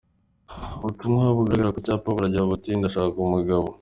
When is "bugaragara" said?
1.37-1.73